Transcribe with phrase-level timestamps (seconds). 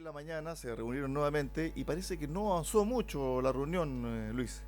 [0.00, 4.32] en la mañana se reunieron nuevamente y parece que no avanzó mucho la reunión, eh,
[4.32, 4.62] Luis.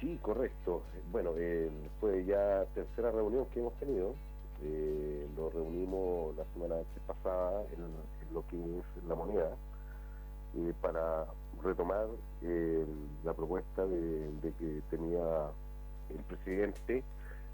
[0.00, 0.82] Sí, correcto.
[1.10, 1.68] Bueno, eh,
[2.00, 4.14] fue ya tercera reunión que hemos tenido.
[4.62, 9.50] Eh, lo reunimos la semana pasada en, lo que es la moneda
[10.56, 11.26] eh, para
[11.60, 12.06] retomar
[13.24, 15.50] la propuesta de, que tenía
[16.10, 17.02] el presidente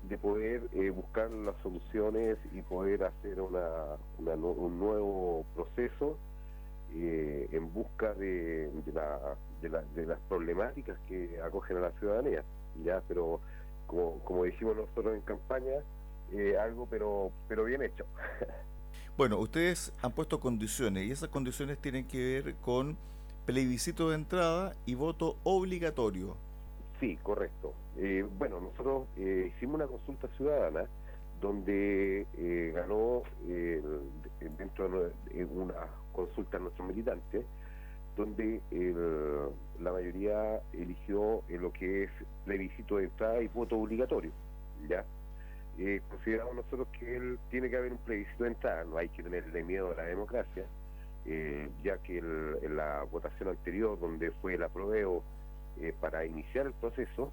[0.02, 6.18] de poder buscar las soluciones y poder hacer una, un nuevo proceso
[6.94, 12.42] eh, en busca de, de, las problemáticas que acogen a la ciudadanía.
[12.84, 13.40] ya Pero
[13.86, 15.74] como, como dijimos nosotros en campaña,
[16.32, 18.04] eh, algo pero, pero bien hecho.
[19.16, 22.96] bueno, ustedes han puesto condiciones y esas condiciones tienen que ver con
[23.46, 26.36] plebiscito de entrada y voto obligatorio.
[27.00, 27.74] Sí, correcto.
[27.96, 30.86] Eh, bueno, nosotros hicimos una consulta ciudadana
[31.40, 33.82] donde eh, ganó eh,
[34.58, 35.74] dentro de una
[36.14, 37.44] consulta a nuestros militantes,
[38.16, 38.60] donde
[39.80, 42.10] la mayoría eligió lo que es
[42.44, 44.30] plebiscito de entrada y voto obligatorio.
[44.88, 45.04] ¿ya?
[45.78, 49.22] Eh, consideramos nosotros que él tiene que haber un plebiscito de entrada, no hay que
[49.22, 50.64] tenerle miedo a la democracia,
[51.82, 55.22] ya que en la votación anterior, donde fue el apruebo
[56.00, 57.32] para iniciar el proceso,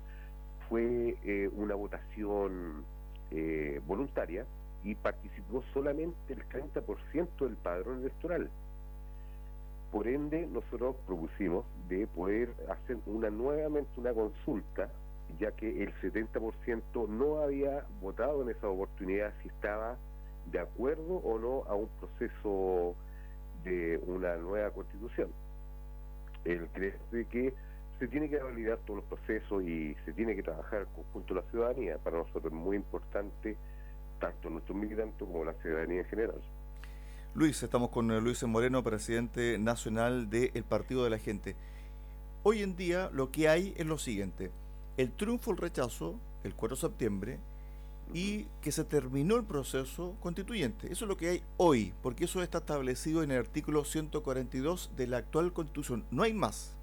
[0.69, 2.85] fue una votación
[3.33, 4.45] eh, voluntaria
[4.83, 8.49] y participó solamente el 30% del padrón electoral.
[9.91, 14.89] Por ende, nosotros propusimos de poder hacer una nuevamente una consulta,
[15.37, 19.97] ya que el 70% no había votado en esa oportunidad si estaba
[20.49, 22.95] de acuerdo o no a un proceso
[23.63, 25.29] de una nueva constitución.
[26.45, 26.95] El cree
[27.29, 27.53] que
[27.99, 31.51] se tiene que validar todos los procesos y se tiene que trabajar conjunto a la
[31.51, 31.97] ciudadanía.
[31.97, 33.57] Para nosotros es muy importante,
[34.19, 36.41] tanto nuestros militantes como la ciudadanía en general.
[37.33, 41.55] Luis, estamos con Luis Moreno, presidente nacional del Partido de la Gente.
[42.43, 44.51] Hoy en día lo que hay es lo siguiente,
[44.97, 47.39] el triunfo, el rechazo, el 4 de septiembre,
[48.13, 50.91] y que se terminó el proceso constituyente.
[50.91, 55.07] Eso es lo que hay hoy, porque eso está establecido en el artículo 142 de
[55.07, 56.03] la actual constitución.
[56.11, 56.73] No hay más.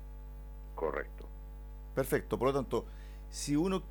[0.74, 1.26] Correcto.
[1.94, 2.86] Perfecto, por lo tanto,
[3.30, 3.82] si uno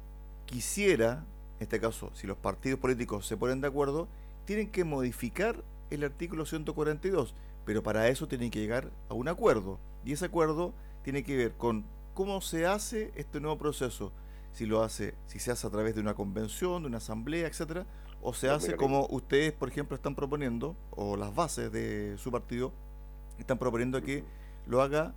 [0.48, 1.24] quisiera,
[1.60, 4.08] en este caso, si los partidos políticos se ponen de acuerdo,
[4.46, 7.34] tienen que modificar el artículo 142,
[7.66, 9.80] pero para eso tienen que llegar a un acuerdo.
[10.06, 14.12] Y ese acuerdo tiene que ver con cómo se hace este nuevo proceso.
[14.52, 17.86] Si lo hace, si se hace a través de una convención, de una asamblea, etcétera,
[18.22, 22.74] o se hace como ustedes, por ejemplo, están proponiendo, o las bases de su partido
[23.38, 24.24] están proponiendo que
[24.66, 25.14] lo haga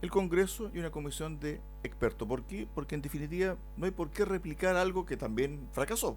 [0.00, 2.28] el Congreso y una comisión de expertos.
[2.28, 2.68] ¿Por qué?
[2.74, 6.16] Porque en definitiva no hay por qué replicar algo que también fracasó.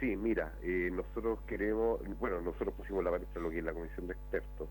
[0.00, 4.06] Sí, mira, eh, nosotros queremos, bueno, nosotros pusimos la palestra lo que es la comisión
[4.06, 4.68] de expertos.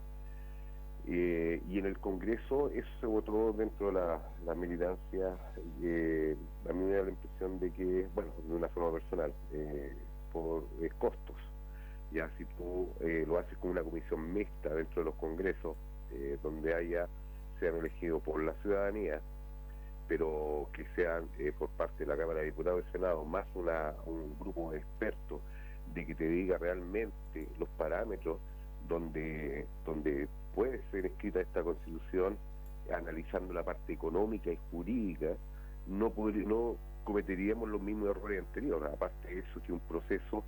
[1.08, 5.36] Eh, y en el Congreso eso se votó dentro de la, militancia.
[5.81, 6.36] Eh,
[6.69, 9.34] a mí me da la impresión de que, bueno, de una forma personal,
[10.31, 10.66] por
[11.00, 11.36] costos.
[12.12, 12.90] Ya si tú
[13.25, 15.75] lo haces con una comisión mixta dentro de los congresos,
[16.44, 17.07] donde haya
[17.59, 19.22] sean elegidos por la ciudadanía,
[20.08, 23.94] pero que sean eh, por parte de la Cámara de Diputados y Senado, más una,
[24.06, 25.42] un grupo de expertos
[25.94, 28.40] de que te diga realmente los parámetros
[28.88, 32.38] donde, donde puede ser escrita esta constitución,
[32.94, 35.36] analizando la parte económica y jurídica,
[35.88, 36.14] no,
[36.46, 38.94] no cometeríamos los mismos errores anteriores.
[38.94, 40.44] Aparte de eso, que un proceso,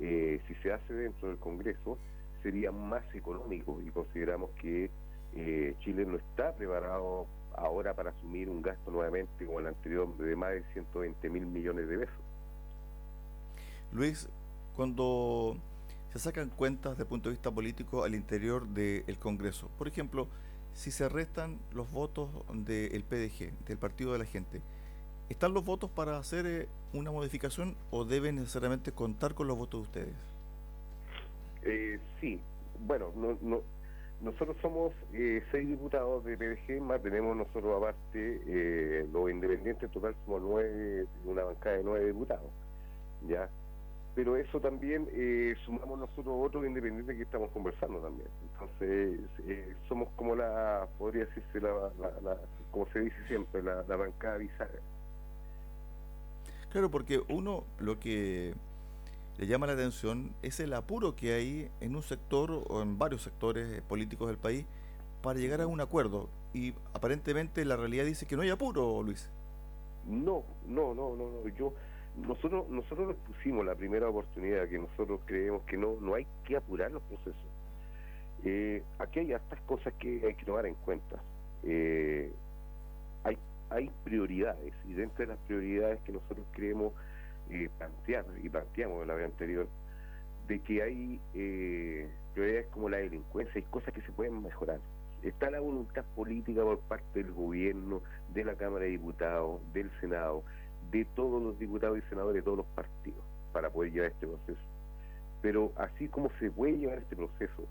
[0.00, 1.98] eh, si se hace dentro del Congreso,
[2.42, 4.90] sería más económico y consideramos que
[5.34, 10.36] eh, Chile no está preparado ahora para asumir un gasto nuevamente como el anterior de
[10.36, 12.14] más de 120 mil millones de pesos.
[13.92, 14.28] Luis,
[14.76, 15.56] cuando
[16.12, 20.28] se sacan cuentas desde el punto de vista político al interior del Congreso, por ejemplo,
[20.74, 24.60] si se restan los votos del PDG, del Partido de la Gente,
[25.28, 29.80] ¿están los votos para hacer eh, una modificación o deben necesariamente contar con los votos
[29.80, 30.16] de ustedes?
[31.62, 32.40] Eh, sí,
[32.86, 33.62] bueno, no, no,
[34.22, 39.90] nosotros somos eh, seis diputados de PDG, más tenemos nosotros aparte eh, los independientes, en
[39.90, 42.50] total somos nueve, una bancada de nueve diputados,
[43.28, 43.48] ¿ya?
[44.14, 48.28] Pero eso también eh, sumamos nosotros otros independientes que estamos conversando también.
[48.52, 49.20] Entonces,
[49.88, 51.90] somos como la, podría decirse, la,
[52.70, 54.80] como se dice siempre, la, la bancada bisagra.
[56.70, 58.54] Claro, porque uno lo que
[59.42, 63.22] le llama la atención es el apuro que hay en un sector o en varios
[63.22, 64.66] sectores políticos del país
[65.20, 66.28] para llegar a un acuerdo.
[66.54, 69.28] Y aparentemente la realidad dice que no hay apuro, Luis.
[70.06, 71.48] No, no, no, no, no.
[71.58, 71.72] Yo,
[72.24, 76.56] nosotros, nosotros nos pusimos la primera oportunidad que nosotros creemos que no, no hay que
[76.56, 77.34] apurar los procesos.
[78.44, 81.20] Eh, aquí hay estas cosas que hay que tomar en cuenta.
[81.64, 82.32] Eh,
[83.24, 83.36] hay,
[83.70, 86.92] hay prioridades y dentro de las prioridades que nosotros queremos
[87.50, 89.68] eh, plantear y planteamos en la vez anterior,
[90.48, 91.20] de que hay
[92.34, 94.80] prioridades como la delincuencia, hay cosas que se pueden mejorar.
[95.22, 98.02] Está la voluntad política por parte del gobierno,
[98.34, 100.42] de la Cámara de Diputados, del Senado,
[100.90, 103.22] de todos los diputados y senadores de todos los partidos
[103.52, 104.60] para poder llevar este proceso.
[105.40, 107.64] Pero así como se puede llevar este proceso,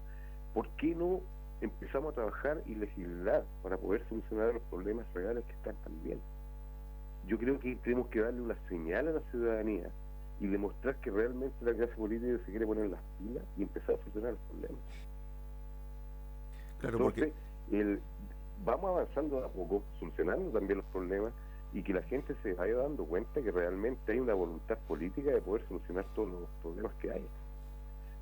[0.54, 1.22] ¿por qué no
[1.60, 6.20] empezamos a trabajar y legislar para poder solucionar los problemas reales que están también?
[7.28, 9.90] Yo creo que tenemos que darle una señal a la ciudadanía
[10.40, 13.98] y demostrar que realmente la clase política se quiere poner las pilas y empezar a
[14.00, 14.82] solucionar los problemas.
[16.80, 17.34] Claro, Entonces,
[17.72, 18.02] el,
[18.66, 21.32] vamos avanzando a poco, solucionando también los problemas
[21.74, 25.42] y que la gente se vaya dando cuenta que realmente hay una voluntad política de
[25.42, 27.26] poder solucionar todos los problemas que hay.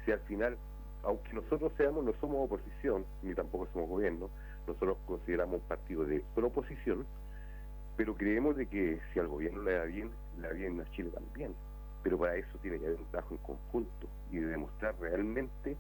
[0.06, 0.58] Si al final,
[1.04, 4.30] aunque nosotros seamos, no somos oposición, ni tampoco somos gobierno,
[4.68, 7.06] nosotros consideramos un partido de proposición,
[8.00, 11.10] pero creemos de que si al gobierno le da bien, le da bien a Chile
[11.10, 11.54] también.
[12.02, 15.76] Pero para eso tiene que haber un trabajo en conjunto y demostrar realmente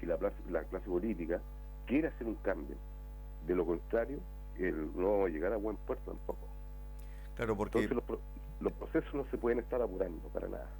[0.00, 0.16] que la,
[0.50, 1.42] la clase política
[1.84, 2.74] quiere hacer un cambio.
[3.46, 4.18] De lo contrario,
[4.58, 6.48] el, no vamos a llegar a buen puerto tampoco.
[7.36, 7.82] Claro, porque...
[7.82, 8.18] Entonces
[8.60, 10.70] los, procesos no se pueden estar apurando para nada.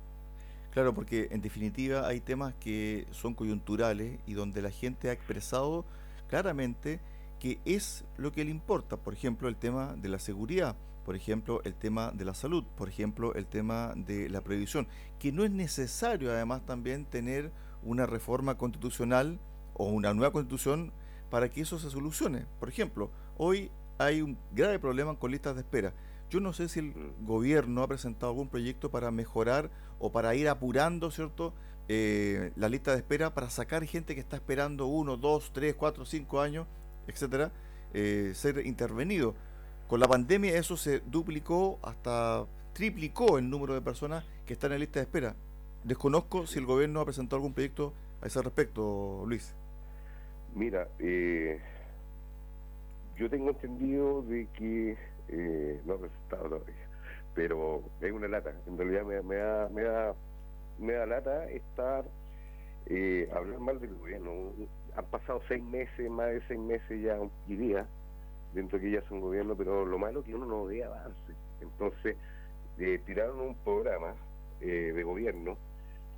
[0.70, 5.84] Claro, porque en definitiva hay temas que son coyunturales y donde la gente ha expresado
[6.28, 6.98] claramente
[7.38, 8.96] que es lo que le importa.
[8.96, 12.88] Por ejemplo, el tema de la seguridad, por ejemplo, el tema de la salud, por
[12.88, 14.86] ejemplo, el tema de la previsión,
[15.18, 17.50] que no es necesario además también tener
[17.82, 19.38] una reforma constitucional
[19.74, 20.92] o una nueva constitución
[21.30, 22.46] para que eso se solucione.
[22.58, 25.94] Por ejemplo, hoy hay un grave problema con listas de espera.
[26.30, 30.48] Yo no sé si el gobierno ha presentado algún proyecto para mejorar o para ir
[30.48, 31.54] apurando, ¿cierto?
[31.88, 36.04] Eh, la lista de espera para sacar gente que está esperando uno, dos, tres, cuatro,
[36.04, 36.66] cinco años,
[37.08, 37.50] etcétera,
[37.94, 39.34] eh, ser intervenido.
[39.88, 44.78] Con la pandemia eso se duplicó hasta triplicó el número de personas que están en
[44.78, 45.34] lista de espera.
[45.82, 49.54] Desconozco si el gobierno ha presentado algún proyecto a ese respecto, Luis.
[50.54, 51.60] Mira, eh,
[53.16, 54.96] yo tengo entendido de que
[55.28, 56.88] eh, no ha resultado todavía,
[57.34, 58.52] pero es una lata.
[58.66, 60.14] En realidad me, me, da, me, da,
[60.78, 62.04] me da lata estar,
[62.86, 64.52] eh, hablar mal del gobierno.
[64.98, 67.16] Han pasado seis meses, más de seis meses ya
[67.46, 67.86] y días,
[68.52, 70.82] dentro de que ya es un gobierno, pero lo malo es que uno no ve
[70.82, 71.32] avance.
[71.60, 72.16] Entonces,
[72.78, 74.16] eh, tiraron un programa
[74.60, 75.56] eh, de gobierno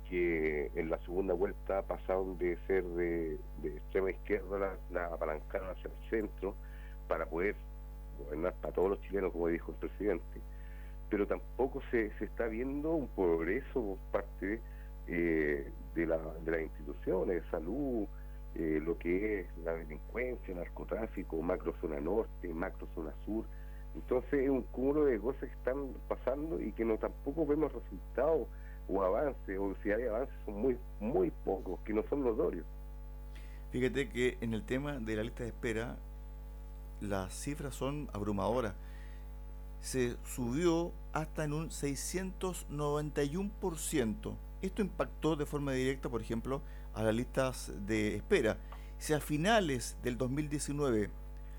[0.09, 5.91] que en la segunda vuelta pasaron de ser de, extrema izquierda, la, la apalancaron hacia
[5.91, 6.55] el centro
[7.07, 7.55] para poder
[8.17, 10.41] gobernar para todos los chilenos, como dijo el presidente,
[11.07, 14.59] pero tampoco se, se está viendo un progreso por parte
[15.05, 18.07] eh, de, la, de las instituciones de salud,
[18.55, 23.45] eh, lo que es la delincuencia, el narcotráfico, macrozona norte, macrozona sur.
[23.95, 28.47] Entonces es un cúmulo de cosas que están pasando y que no tampoco vemos resultados
[28.87, 32.65] o avances, o si hay avances son muy, muy pocos, que no son notorios.
[33.71, 35.97] Fíjate que en el tema de la lista de espera,
[36.99, 38.75] las cifras son abrumadoras.
[39.79, 44.35] Se subió hasta en un 691%.
[44.61, 46.61] Esto impactó de forma directa, por ejemplo,
[46.93, 48.57] a las listas de espera.
[48.99, 51.09] Si a finales del 2019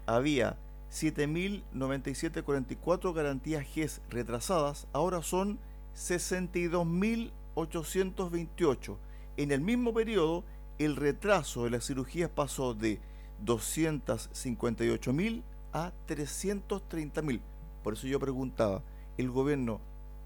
[0.07, 0.57] había
[0.93, 5.59] 7.097.44 garantías GES retrasadas, ahora son
[5.97, 8.97] 62.828.
[9.39, 10.45] En el mismo periodo,
[10.79, 13.01] el retraso de las cirugías pasó de
[13.45, 15.43] 258 mil
[15.73, 17.41] a 330 mil.
[17.83, 18.83] Por eso yo preguntaba,
[19.17, 19.81] ¿el gobierno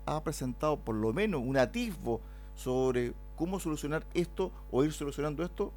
[0.04, 2.20] ha presentado por lo menos un atisbo
[2.56, 5.72] sobre cómo solucionar esto o ir solucionando esto?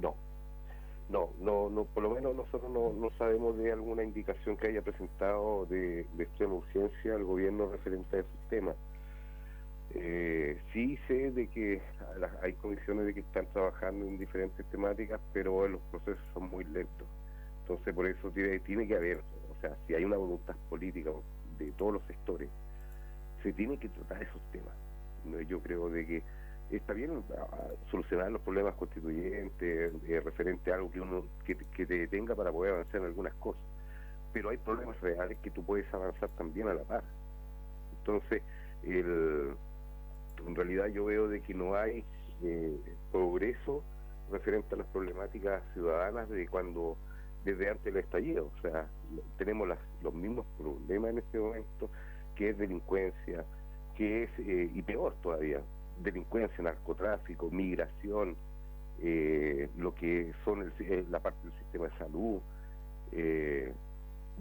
[0.00, 0.14] No,
[1.08, 4.82] no, no, no por lo menos nosotros no, no sabemos de alguna indicación que haya
[4.82, 8.76] presentado de, de extrema urgencia al gobierno referente a esos temas.
[9.96, 11.80] Eh, sí sé de que
[12.42, 17.06] hay comisiones de que están trabajando en diferentes temáticas, pero los procesos son muy lentos.
[17.62, 21.10] Entonces, por eso tiene, tiene que haber, o sea, si hay una voluntad política
[21.58, 22.50] de todos los sectores,
[23.42, 24.74] se tiene que tratar esos temas.
[25.48, 26.22] Yo creo de que
[26.70, 27.22] está bien
[27.90, 32.50] solucionar los problemas constituyentes, eh, referente a algo que uno que, que te detenga para
[32.52, 33.62] poder avanzar en algunas cosas,
[34.32, 37.04] pero hay problemas reales que tú puedes avanzar también a la par.
[37.98, 38.42] Entonces,
[38.82, 42.04] en realidad yo veo de que no hay
[42.42, 42.78] eh,
[43.10, 43.82] progreso
[44.30, 46.96] referente a las problemáticas ciudadanas de cuando
[47.44, 48.88] desde antes del estallido, o sea,
[49.36, 49.68] tenemos
[50.02, 51.90] los mismos problemas en este momento,
[52.34, 53.44] que es delincuencia,
[53.96, 55.60] que es, eh, y peor todavía,
[56.02, 58.36] delincuencia, narcotráfico, migración,
[59.00, 62.40] eh, lo que son eh, la parte del sistema de salud.
[63.12, 63.72] Eh,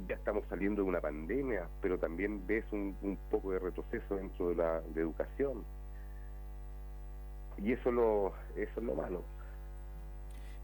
[0.07, 4.55] ya estamos saliendo de una pandemia, pero también ves un, poco de retroceso dentro de
[4.55, 5.63] la educación.
[7.57, 9.24] Y eso, lo, eso es lo malo.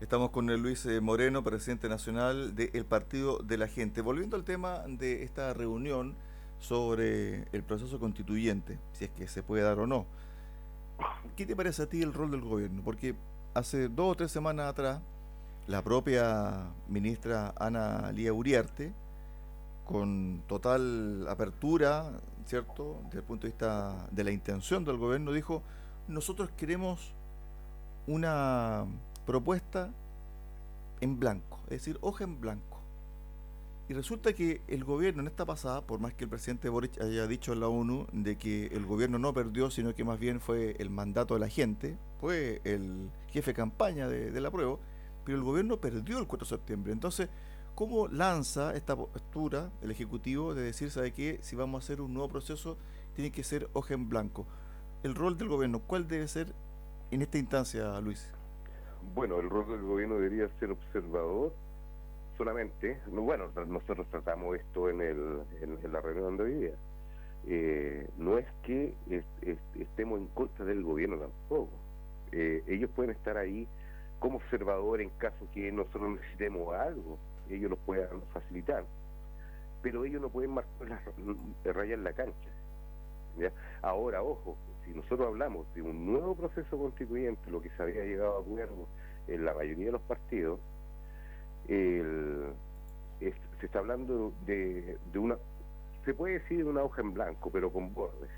[0.01, 4.01] Estamos con el Luis Moreno, presidente nacional del Partido de la Gente.
[4.01, 6.15] Volviendo al tema de esta reunión
[6.59, 10.05] sobre el proceso constituyente, si es que se puede dar o no.
[11.35, 12.81] ¿Qué te parece a ti el rol del gobierno?
[12.83, 13.15] Porque
[13.53, 15.01] hace dos o tres semanas atrás,
[15.67, 18.91] la propia ministra Ana Lía Uriarte,
[19.85, 22.11] con total apertura,
[22.45, 25.63] ¿cierto?, desde el punto de vista de la intención del gobierno, dijo,
[26.07, 27.13] nosotros queremos
[28.05, 28.85] una
[29.25, 29.89] propuesta
[31.01, 32.68] en blanco, es decir, hoja en blanco.
[33.89, 37.25] Y resulta que el gobierno en esta pasada, por más que el presidente Boric haya
[37.25, 40.75] dicho en la ONU de que el gobierno no perdió, sino que más bien fue
[40.77, 44.77] el mandato de la gente, fue el jefe de campaña de, de la prueba,
[45.25, 46.93] pero el gobierno perdió el 4 de septiembre.
[46.93, 47.29] Entonces,
[47.73, 51.39] ¿cómo lanza esta postura el Ejecutivo de decir, ¿sabe qué?
[51.41, 52.77] Si vamos a hacer un nuevo proceso,
[53.15, 54.45] tiene que ser hoja en blanco.
[55.01, 56.53] El rol del gobierno, ¿cuál debe ser
[57.09, 58.31] en esta instancia, Luis?
[59.15, 61.55] Bueno, el rol del gobierno debería ser observador
[62.39, 66.73] solamente, bueno, nosotros tratamos esto en, el, en, la reunión de hoy día,
[67.47, 68.95] eh, no es que
[69.77, 71.69] estemos en contra del gobierno tampoco.
[72.31, 73.67] Eh, ellos pueden estar ahí
[74.19, 77.17] como observador en caso que nosotros necesitemos algo,
[77.49, 78.85] ellos lo puedan facilitar,
[79.81, 80.87] pero ellos no pueden marcar
[81.65, 82.49] la, raya en la cancha.
[83.81, 84.55] Ahora, ojo,
[84.85, 88.87] si nosotros hablamos de un nuevo proceso constituyente, lo que se había llegado a acuerdo
[89.27, 90.61] en la mayoría de los partidos,
[91.67, 92.53] el,
[93.59, 95.37] se está hablando de, una,
[96.05, 98.29] se puede decir de una hoja en blanco, pero con bordes,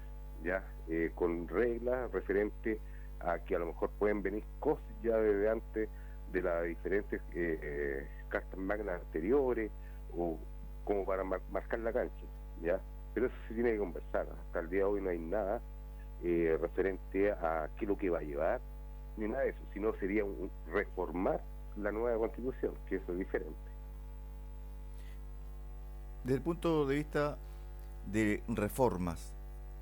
[0.43, 2.79] ya, eh, con reglas referentes
[3.19, 5.89] a que a lo mejor pueden venir cosas ya desde antes
[6.31, 9.69] de las diferentes eh, cartas magnas anteriores
[10.17, 10.39] o
[10.83, 12.25] como para marcar la cancha,
[12.61, 12.79] ya.
[13.13, 14.27] Pero eso se tiene que conversar.
[14.47, 15.61] Hasta el día de hoy no hay nada
[16.23, 18.61] eh, referente a qué es lo que va a llevar,
[19.17, 21.41] ni nada de eso, sino sería un, reformar
[21.77, 23.55] la nueva constitución, que eso es diferente.
[26.23, 27.37] Desde el punto de vista
[28.11, 29.33] de reformas,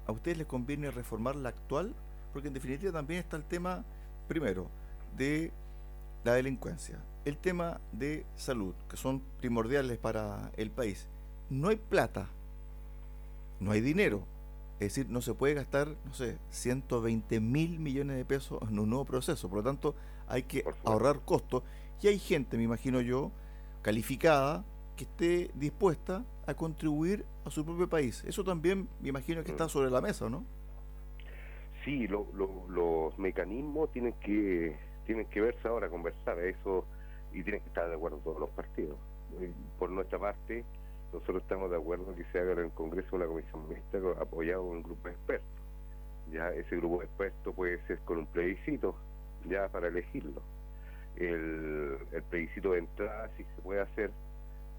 [0.07, 1.93] ¿a ustedes les conviene reformar la actual?
[2.31, 3.83] Porque en definitiva también está el tema,
[4.27, 4.67] primero,
[5.17, 5.51] de
[6.23, 11.07] la delincuencia, el tema de salud, que son primordiales para el país.
[11.49, 12.27] No hay plata,
[13.59, 14.23] no hay dinero.
[14.79, 18.89] Es decir, no se puede gastar, no sé, 120 mil millones de pesos en un
[18.89, 19.49] nuevo proceso.
[19.49, 19.93] Por lo tanto,
[20.29, 21.63] hay que ahorrar costos.
[22.01, 23.31] Y hay gente, me imagino yo,
[23.81, 24.63] calificada,
[24.95, 28.23] que esté dispuesta a contribuir a su propio país.
[28.25, 29.69] Eso también me imagino que está mm.
[29.69, 30.45] sobre la mesa, ¿no?
[31.83, 34.77] Sí, los mecanismos tienen que
[35.09, 36.85] tienen que verse ahora, conversar eso
[37.33, 38.95] y tienen que estar de acuerdo todos los partidos.
[39.79, 40.63] Por nuestra parte,
[41.11, 44.75] nosotros estamos de acuerdo que se haga en el Congreso una comisión mixta apoyado por
[44.75, 45.49] un grupo de expertos.
[46.31, 48.95] Ya ese grupo de expertos puede ser con un plebiscito,
[49.47, 50.41] ya para elegirlo.
[51.15, 54.11] El, el plebiscito de entrada, si se puede hacer,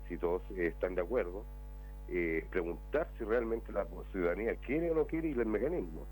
[0.08, 1.44] si todos están de acuerdo,
[2.12, 6.06] eh, preguntar si realmente la ciudadanía quiere o no quiere y el mecanismo.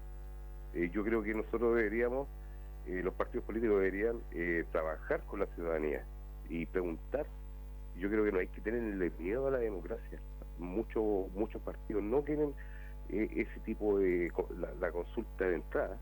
[0.73, 2.29] Eh, yo creo que nosotros deberíamos,
[2.87, 4.21] eh, los partidos políticos deberían
[4.71, 6.05] trabajar con la ciudadanía
[6.49, 7.27] y preguntar.
[7.99, 10.21] Yo creo que no hay que tenerle miedo a la democracia.
[10.59, 12.55] Muchos muchos partidos no quieren
[13.09, 14.31] ese tipo de
[14.81, 15.99] la consulta de entrada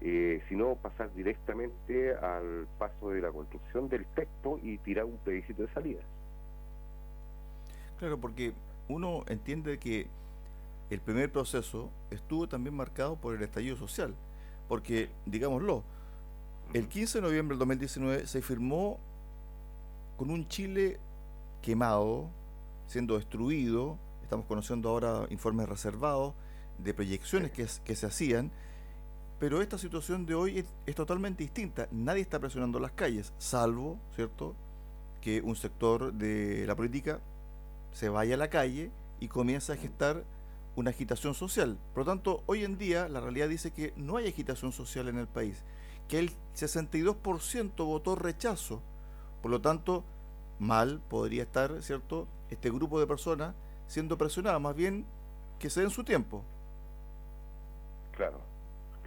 [0.00, 5.62] eh, sino pasar directamente al paso de la construcción del texto y tirar un plebiscito
[5.62, 6.00] de salida.
[7.98, 8.52] Claro, porque
[8.88, 10.06] uno entiende que
[10.90, 14.14] el primer proceso estuvo también marcado por el estallido social,
[14.68, 15.82] porque, digámoslo,
[16.74, 18.98] el 15 de noviembre del 2019 se firmó
[20.16, 20.98] con un Chile
[21.60, 22.28] quemado,
[22.86, 26.34] siendo destruido, estamos conociendo ahora informes reservados
[26.78, 28.50] de proyecciones que, que se hacían,
[29.38, 31.88] pero esta situación de hoy es, totalmente distinta.
[31.92, 34.54] Nadie está presionando las calles, salvo, ¿cierto?,
[35.20, 37.20] que un sector de la política
[37.92, 38.90] se vaya a la calle
[39.20, 40.24] y comienza a gestar
[40.76, 41.76] una agitación social.
[41.92, 45.18] Por lo tanto, hoy en día la realidad dice que no hay agitación social en
[45.18, 45.62] el país,
[46.08, 48.80] que el 62% votó rechazo.
[49.42, 50.04] Por lo tanto,
[50.58, 53.54] mal podría estar, ¿cierto?, este grupo de personas
[53.86, 55.04] siendo presionada, más bien
[55.58, 56.42] que se den su tiempo.
[58.12, 58.47] Claro.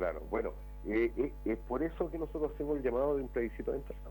[0.02, 0.54] Claro, bueno,
[0.88, 4.10] eh, eh, es por eso que nosotros hacemos el llamado de un plebiscito de entrada.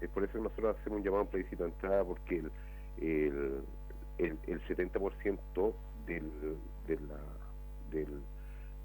[0.00, 2.50] Es por eso que nosotros hacemos un llamado a un plebiscito de entrada, porque el,
[2.98, 3.64] el,
[4.18, 5.72] el, el 70%
[6.06, 6.32] del,
[6.88, 7.20] de la,
[7.92, 8.22] del,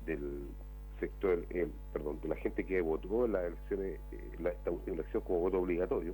[0.05, 0.49] del
[0.99, 4.97] sector, el, perdón, de la gente que votó en la elecciones, eh, la, esta última
[4.97, 6.13] elección como voto obligatorio,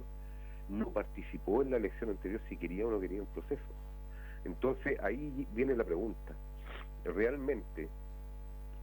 [0.70, 3.74] no participó en la elección anterior si quería o no quería un proceso.
[4.46, 6.34] Entonces ahí viene la pregunta.
[7.04, 7.90] ¿Realmente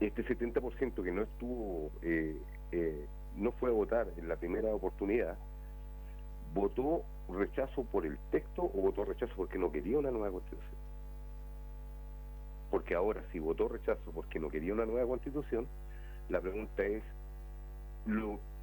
[0.00, 2.40] este 70% que no estuvo, eh,
[2.72, 5.36] eh, no fue a votar en la primera oportunidad,
[6.54, 10.78] votó rechazo por el texto o votó rechazo porque no quería una nueva constitución?
[12.70, 15.66] Porque ahora si votó rechazo porque no quería una nueva constitución,
[16.28, 17.02] la pregunta es,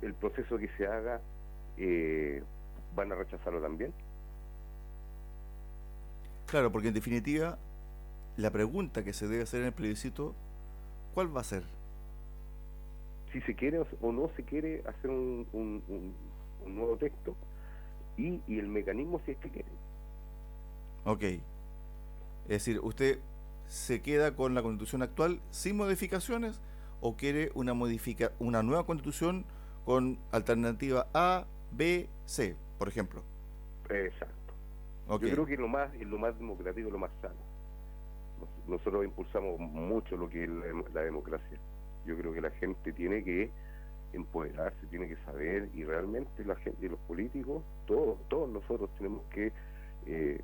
[0.02, 1.22] ¿el proceso que se haga
[1.78, 2.44] eh,
[2.96, 3.94] van a rechazarlo también?
[6.48, 7.58] Claro, porque en definitiva,
[8.38, 10.36] la pregunta que se debe hacer en el plebiscito,
[11.16, 11.64] ¿cuál va a ser?
[13.32, 16.14] Si se quiere o no se quiere hacer un, un,
[16.68, 17.36] nuevo texto
[18.18, 19.70] y, y, el mecanismo si es que quiere.
[21.06, 21.24] Ok.
[21.24, 23.20] Es decir, ¿usted
[23.68, 26.62] se queda con la constitución actual sin modificaciones
[27.02, 29.46] o quiere una, modifica una nueva constitución
[29.86, 33.24] con alternativa A, B, C, por ejemplo?
[33.90, 34.54] Exacto.
[35.08, 37.55] Yo creo que es lo más, es lo más democrático, lo más sano.
[38.68, 40.50] Nosotros impulsamos mucho lo que es
[40.94, 41.58] la, democracia.
[42.06, 43.52] Yo creo que la gente tiene que
[44.14, 49.52] empoderarse, tiene que saber y realmente la gente los políticos, todos, todos nosotros tenemos que
[50.06, 50.40] eh,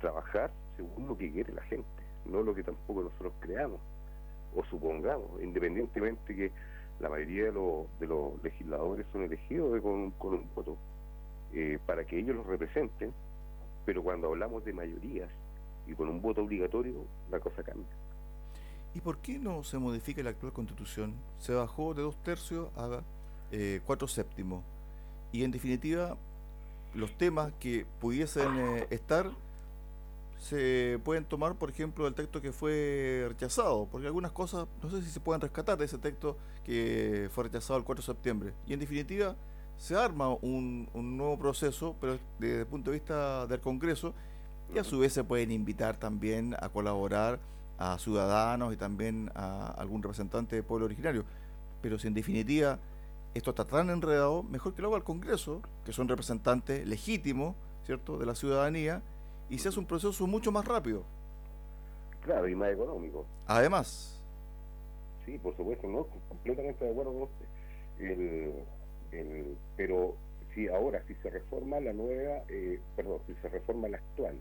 [0.00, 1.88] trabajar según lo que quiere la gente,
[2.24, 3.80] no lo que tampoco nosotros creamos
[4.54, 6.52] o supongamos, independientemente que
[7.00, 10.76] la mayoría de, los, de los legisladores son elegidos con, con un voto
[11.52, 13.12] eh, para que ellos los representen
[13.88, 15.30] pero cuando hablamos de mayorías
[15.88, 17.88] y con un voto obligatorio, la cosa cambia.
[18.94, 21.14] ¿Y por qué no se modifica la actual constitución?
[21.38, 23.00] Se bajó de dos tercios a
[23.50, 24.62] eh, cuatro séptimos.
[25.32, 26.16] Y en definitiva,
[26.94, 29.30] los temas que pudiesen eh, estar
[30.38, 35.02] se pueden tomar, por ejemplo, del texto que fue rechazado, porque algunas cosas no sé
[35.02, 38.52] si se pueden rescatar de ese texto que fue rechazado el 4 de septiembre.
[38.66, 39.34] Y en definitiva,
[39.78, 44.14] se arma un, nuevo proceso, pero desde el punto de vista del Congreso,
[44.74, 47.38] y a su vez se pueden invitar también a colaborar
[47.78, 51.24] a ciudadanos y también a algún representante del pueblo originario.
[51.80, 52.78] Pero si en definitiva
[53.34, 57.54] esto está tan enredado, mejor que lo haga el Congreso, que son representantes legítimos,
[57.86, 59.02] ¿cierto?, de la ciudadanía,
[59.48, 61.04] y se hace un proceso mucho más rápido.
[62.22, 63.24] Claro, y más económico.
[63.46, 64.20] Además.
[65.24, 67.46] Sí, por supuesto, no, completamente de acuerdo con usted.
[69.10, 70.14] El, pero
[70.54, 74.36] si ahora si se reforma la nueva, eh, perdón, si se reforma la actual,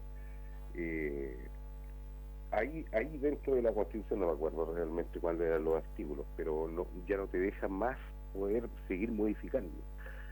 [0.77, 1.37] eh,
[2.51, 6.67] ahí, ahí dentro de la Constitución, no me acuerdo realmente cuáles eran los artículos, pero
[6.67, 7.97] no, ya no te deja más
[8.33, 9.71] poder seguir modificando.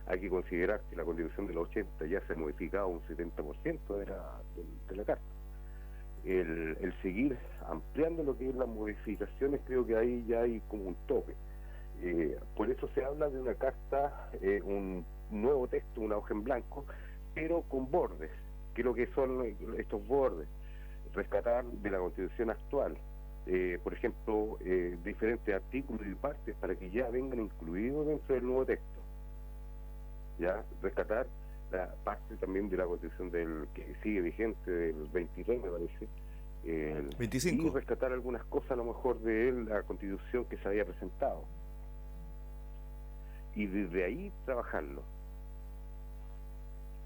[0.07, 3.97] Hay que considerar que la Constitución de los 80 ya se ha modificado un 70%
[3.97, 4.05] de
[4.95, 5.23] la, Carta.
[6.23, 10.85] El, el seguir ampliando lo que es las modificaciones, creo que ahí ya hay como
[10.85, 11.33] un tope.
[12.01, 16.43] Eh, por eso se habla de una carta, eh, un nuevo texto, una hoja en
[16.43, 16.85] blanco,
[17.33, 18.31] pero con bordes.
[18.75, 19.43] ¿Qué es lo que son
[19.77, 20.47] estos bordes?
[21.15, 22.97] Rescatar de la constitución actual,
[23.47, 24.59] eh, por ejemplo,
[25.03, 28.99] diferentes artículos y partes para que ya vengan incluidos dentro del nuevo texto.
[30.37, 31.25] Ya, rescatar
[31.71, 36.07] la parte también de la constitución del que sigue vigente del 23, me parece.
[36.65, 37.67] El, 25.
[37.67, 41.43] Y rescatar algunas cosas a lo mejor de la constitución que se había presentado
[43.55, 45.01] y desde ahí trabajarlo.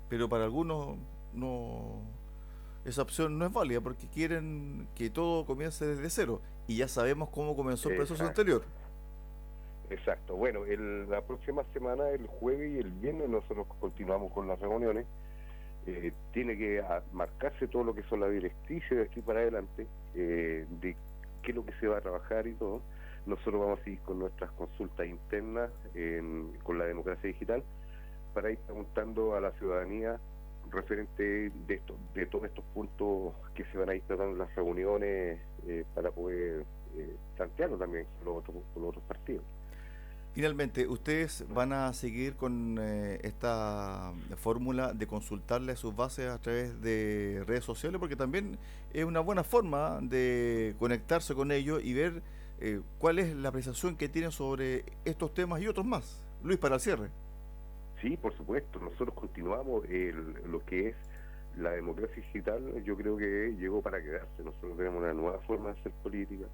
[0.10, 0.98] Pero para algunos
[1.34, 2.02] no
[2.86, 7.30] esa opción no es válida porque quieren que todo comience desde cero y ya sabemos
[7.30, 8.64] cómo comenzó el proceso anterior.
[9.90, 10.36] Exacto.
[10.36, 15.06] Bueno, el, la próxima semana, el jueves y el viernes, nosotros continuamos con las reuniones.
[15.88, 20.68] Eh, tiene que marcarse todo lo que son las directrices de aquí para adelante, eh,
[20.82, 20.96] de
[21.42, 22.82] qué es lo que se va a trabajar y todo.
[23.26, 25.70] Nosotros vamos a seguir con nuestras consultas internas
[26.64, 27.64] con la democracia digital
[28.34, 30.20] para ir preguntando a la ciudadanía
[30.72, 34.56] referente de, esto, de todos estos puntos que se van a ir tratando en las
[34.56, 36.66] reuniones eh, para poder
[36.98, 39.44] eh, plantearlo también con los, otros, con los otros partidos.
[40.34, 46.80] Finalmente, ¿ustedes van a seguir con eh, esta fórmula de consultarle sus bases a través
[46.82, 48.00] de redes sociales?
[48.00, 48.58] Porque también
[48.94, 52.22] es una buena forma de conectarse con ellos y ver
[52.62, 56.22] eh, ¿cuál es la apreciación que tienen sobre estos temas y otros más?
[56.44, 57.10] Luis, para el cierre.
[58.02, 58.80] Sí, por supuesto.
[58.80, 59.84] Nosotros continuamos
[60.46, 60.96] lo que es
[61.58, 62.84] la democracia digital.
[62.84, 64.44] Yo creo que llegó para quedarse.
[64.44, 66.46] Nosotros tenemos una nueva forma de hacer política,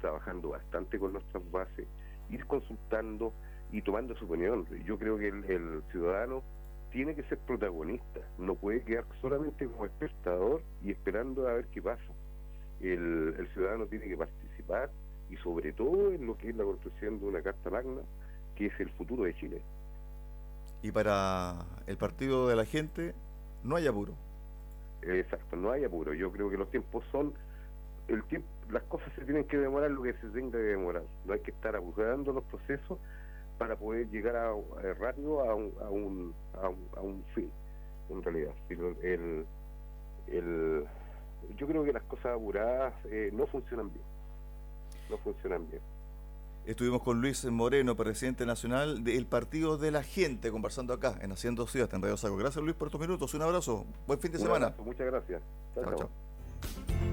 [0.00, 1.86] trabajando bastante con nuestras bases,
[2.30, 3.32] ir consultando
[3.70, 4.66] y tomando su opinión.
[4.84, 6.42] Yo creo que el, ciudadano
[6.90, 11.82] tiene que ser protagonista, no puede quedar solamente como espectador y esperando a ver qué
[11.82, 12.12] pasa.
[12.80, 14.90] El, el ciudadano tiene que participar
[15.28, 18.02] y sobre todo en lo que es la construcción de una Carta Magna,
[18.54, 19.62] que es el futuro de Chile.
[20.84, 23.14] Y para el partido de la gente
[23.62, 24.12] no hay apuro.
[25.00, 26.12] Exacto, no hay apuro.
[26.12, 27.32] Yo creo que los tiempos son
[28.06, 31.04] el tiempo, las cosas se tienen que demorar lo que se tenga que demorar.
[31.24, 32.98] No hay que estar apurando los procesos
[33.56, 34.52] para poder llegar a,
[35.00, 36.34] rápido a un, a, un,
[36.94, 37.50] a, un, fin,
[38.10, 38.52] en realidad.
[38.68, 39.46] El,
[40.26, 40.84] el,
[41.56, 44.04] yo creo que las cosas apuradas eh, no funcionan bien.
[45.08, 45.80] No funcionan bien.
[46.66, 51.66] Estuvimos con Luis Moreno, presidente nacional del Partido de la Gente, conversando acá en Haciendo
[51.66, 52.38] Ciudad, en Radio Saco.
[52.38, 54.74] Gracias Luis por estos minutos, un abrazo, buen fin de semana.
[54.78, 55.42] muchas gracias.
[55.74, 55.94] chao.
[55.94, 57.03] chao.